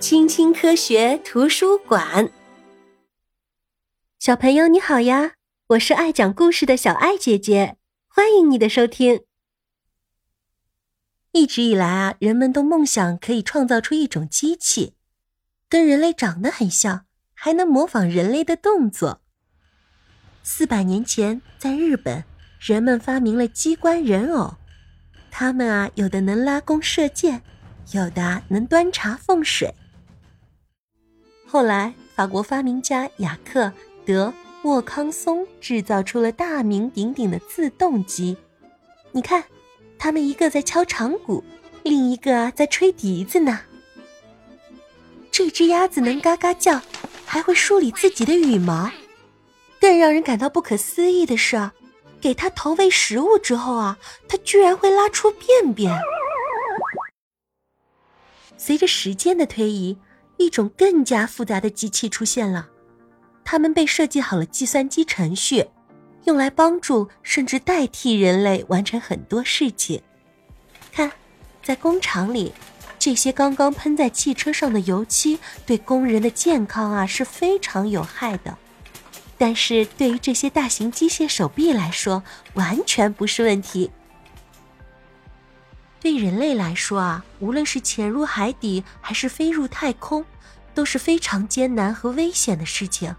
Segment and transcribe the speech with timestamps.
[0.00, 2.30] 青青科学图书馆，
[4.20, 5.32] 小朋友你好呀！
[5.70, 7.76] 我是爱讲故事的小爱姐姐，
[8.06, 9.24] 欢迎你的收听。
[11.32, 14.94] 一直以来啊，人们都梦想可以创造出一种机器，
[15.68, 19.20] 跟人类长得很像，还能模仿人类的动作。
[20.44, 22.22] 四百年前，在日本，
[22.60, 24.54] 人们发明了机关人偶，
[25.28, 27.42] 他们啊，有的能拉弓射箭，
[27.90, 29.74] 有的能端茶奉水。
[31.50, 33.64] 后来，法国发明家雅克·
[34.04, 34.26] 德·
[34.64, 38.36] 沃康松制造出了大名鼎鼎的自动机。
[39.12, 39.42] 你看，
[39.98, 41.42] 他们一个在敲长鼓，
[41.84, 43.60] 另一个在吹笛子呢。
[45.30, 46.82] 这只鸭子能嘎嘎叫，
[47.24, 48.90] 还会梳理自己的羽毛。
[49.80, 51.70] 更让人感到不可思议的是，
[52.20, 53.96] 给它投喂食物之后啊，
[54.28, 55.98] 它居然会拉出便便。
[58.58, 59.96] 随着时间的推移。
[60.38, 62.68] 一种更加复杂的机器出现了，
[63.44, 65.66] 它们被设计好了计算机程序，
[66.24, 70.00] 用来帮助甚至代替人类完成很多事情。
[70.92, 71.12] 看，
[71.62, 72.52] 在工厂里，
[72.98, 78.56] 这些刚刚喷在汽车上的油漆对工人的健康啊是非常有害的，
[79.36, 82.22] 但是对于这些大型机械手臂来说，
[82.54, 83.90] 完全不是问题。
[86.00, 90.24] 对人类来说啊，无论是潜入海底还是飞入太空，
[90.74, 93.14] 都是非常艰难和危险的事情。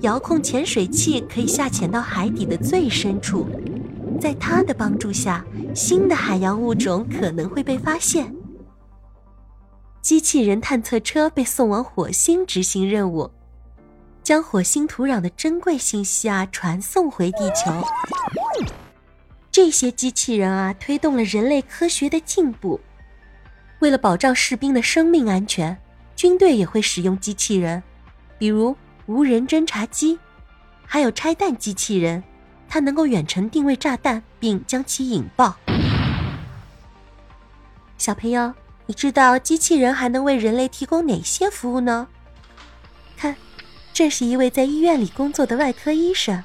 [0.00, 3.46] 遥控潜水器可以下潜到海底的最深处，
[4.20, 8.34] 在它的帮助下，新的海洋物种可能会被发现。
[10.00, 13.30] 机器人探测车被送往火星执行任务，
[14.22, 17.70] 将火星土壤的珍贵信息啊传送回地球。
[19.56, 22.78] 这些机器人啊，推动了人类科学的进步。
[23.78, 25.74] 为了保障士兵的生命安全，
[26.14, 27.82] 军队也会使用机器人，
[28.36, 28.76] 比如
[29.06, 30.18] 无人侦察机，
[30.84, 32.22] 还有拆弹机器人，
[32.68, 35.56] 它能够远程定位炸弹并将其引爆。
[37.96, 38.52] 小朋友，
[38.84, 42.08] 你知道机器人还能为人类提供哪些服务呢？
[43.16, 43.34] 看，
[43.94, 46.44] 这是一位在医院里工作的外科医生，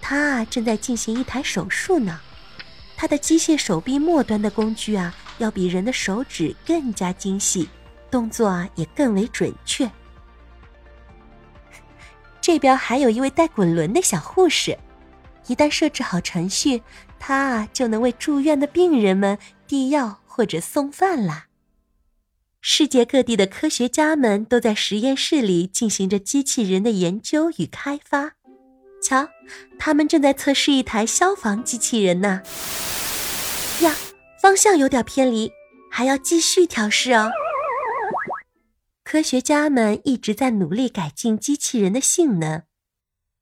[0.00, 2.18] 他啊正在进行一台手术呢。
[3.00, 7.68] 它的机械手臂末端的工具啊，要比人的手指更加精细，
[8.10, 9.88] 动作啊也更为准确。
[12.42, 14.76] 这边还有一位带滚轮的小护士，
[15.46, 16.82] 一旦设置好程序，
[17.20, 19.38] 他啊就能为住院的病人们
[19.68, 21.46] 递药或者送饭啦。
[22.60, 28.32] 世界各地的科学家们都在实验室里进行着机器人的研究与开发。
[29.02, 29.28] 瞧，
[29.78, 32.42] 他们正在测试一台消防机器人呢。
[33.80, 33.94] 呀，
[34.42, 35.52] 方向有点偏离，
[35.90, 37.30] 还要继续调试哦。
[39.04, 42.64] 科学家们一直在努力改进机器人的性能。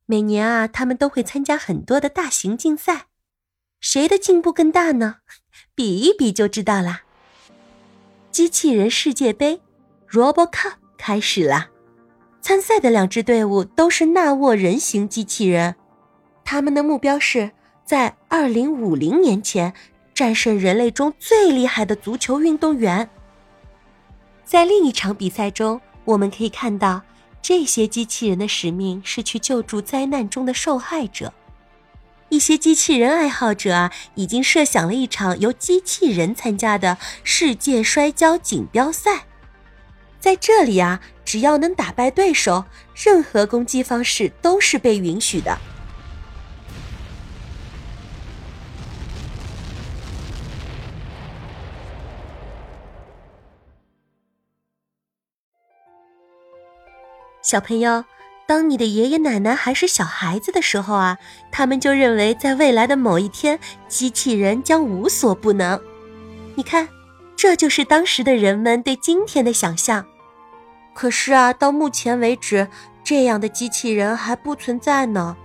[0.05, 3.07] 每年啊，他们都会参加很多的大型竞赛，
[3.81, 5.17] 谁的进步更大呢？
[5.75, 7.03] 比一比就知道啦。
[8.31, 9.63] 机器人世界杯
[10.11, 11.71] ，Robo Cup） 开始了。
[12.47, 15.75] 参赛的两支队伍都是纳沃人形机器人，
[16.45, 17.51] 他们的目标是
[17.85, 19.75] 在二零五零年前
[20.15, 23.11] 战胜人类中最厉害的足球运动员。
[24.45, 27.03] 在另一场比赛中，我们可以看到
[27.43, 31.33] 这些机器人的使命是去救助灾难中的受害者。
[32.29, 39.25] 一些机器人爱好者啊，已经设想了一场由机器人参加的世界摔跤锦标赛。
[40.21, 42.65] 在这里啊，只要能打败对手，
[42.95, 45.59] 任何攻击方式都是被允许的。
[57.43, 58.05] 小朋友，
[58.49, 61.19] 当你的爷爷奶奶还是小孩子的时候啊，
[61.53, 65.81] 他们就认为在未来的某一天，机器人将无所不能。
[66.57, 66.89] 你看，
[67.37, 70.05] 这就是当时的人们对今天的想象。
[70.97, 72.67] 可是啊，到目前为止，
[73.05, 75.37] 这样的机器人还不存在呢。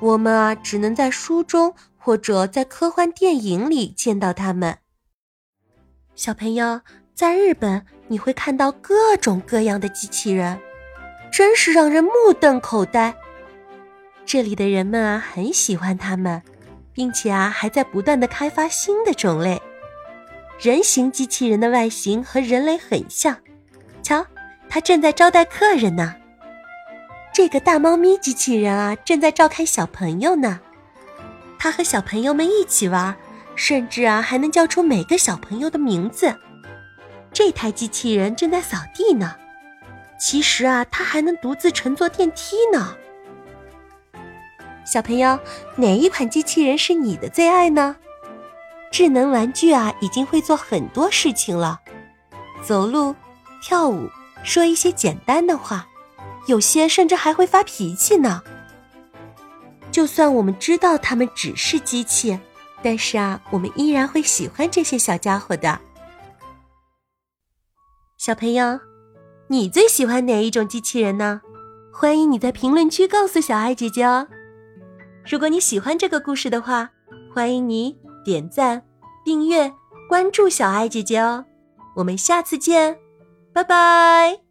[0.00, 4.78] 我们啊，只能在书中或者在科幻电影里见到它们。
[6.16, 6.80] 小朋友，
[7.14, 10.58] 在日本你会看到各种各样的机器人，
[11.32, 12.10] 真是让人目
[12.40, 13.14] 瞪口呆。
[14.26, 16.42] 这里的人们啊，很喜欢它们，
[16.92, 19.62] 并且啊，还在不断的开发新的种类。
[20.58, 23.38] 人形机器人的外形和人类很像，
[24.74, 26.16] 他正在招待客人呢。
[27.32, 30.58] 这个大猫咪机器人啊，正在照看小朋友呢。
[31.60, 33.14] 他和小朋友们一起玩，
[33.54, 36.34] 甚至啊还能叫出每个小朋友的名字。
[37.32, 39.36] 这台机器人正在扫地呢。
[40.18, 42.96] 其实啊，它还能独自乘坐电梯呢。
[44.84, 45.38] 小朋友，
[45.76, 47.94] 哪一款机器人是你的最爱呢？
[48.90, 51.80] 智能玩具啊，已经会做很多事情了，
[52.60, 53.14] 走路、
[53.62, 54.10] 跳舞、
[54.44, 55.88] 说一些简单的话，
[56.46, 58.42] 有些甚至还会发脾气呢。
[59.90, 62.38] 就算我们知道它们只是机器，
[62.82, 65.80] 但是啊，我们依然会喜欢这些小家伙的。
[68.18, 68.78] 小朋友，
[69.48, 71.40] 你最喜欢哪一种机器人呢？
[71.92, 74.26] 欢迎你在评论区告诉小爱姐姐哦。
[75.24, 76.90] 如果你喜欢这个故事的话，
[77.32, 78.82] 欢迎你点赞、
[79.24, 79.72] 订阅、
[80.08, 81.44] 关注小爱姐姐哦。
[81.94, 82.98] 我们下次见，
[83.54, 84.43] 拜拜。